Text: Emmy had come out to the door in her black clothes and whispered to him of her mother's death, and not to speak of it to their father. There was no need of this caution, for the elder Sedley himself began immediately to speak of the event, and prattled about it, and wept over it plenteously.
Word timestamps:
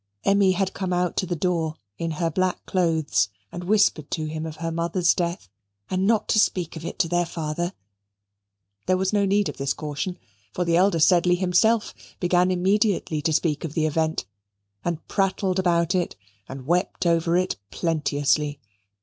Emmy 0.25 0.53
had 0.53 0.73
come 0.73 0.91
out 0.91 1.15
to 1.15 1.27
the 1.27 1.35
door 1.35 1.75
in 1.99 2.09
her 2.17 2.31
black 2.31 2.65
clothes 2.65 3.29
and 3.51 3.65
whispered 3.65 4.09
to 4.09 4.25
him 4.25 4.47
of 4.47 4.55
her 4.55 4.71
mother's 4.71 5.13
death, 5.13 5.47
and 5.91 6.07
not 6.07 6.27
to 6.27 6.39
speak 6.39 6.75
of 6.75 6.83
it 6.83 6.97
to 6.97 7.07
their 7.07 7.23
father. 7.23 7.71
There 8.87 8.97
was 8.97 9.13
no 9.13 9.25
need 9.25 9.47
of 9.47 9.57
this 9.57 9.75
caution, 9.75 10.17
for 10.53 10.65
the 10.65 10.75
elder 10.75 10.97
Sedley 10.97 11.35
himself 11.35 11.93
began 12.19 12.49
immediately 12.49 13.21
to 13.21 13.31
speak 13.31 13.63
of 13.63 13.75
the 13.75 13.85
event, 13.85 14.25
and 14.83 15.07
prattled 15.07 15.59
about 15.59 15.93
it, 15.93 16.15
and 16.49 16.65
wept 16.65 17.05
over 17.05 17.37
it 17.37 17.57
plenteously. 17.69 18.59